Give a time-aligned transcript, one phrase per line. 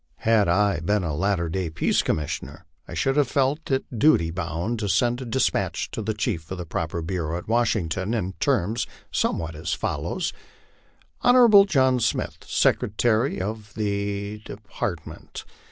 [0.25, 4.79] Had I been a latter day Peace Commissioner, I should have felt in duty bound
[4.79, 8.87] to send a despatch to the chief of the proper bureau at Washington, in terms
[9.11, 10.33] somewhat as follows:
[11.23, 15.45] JJon John Smith, Secretary of the Department.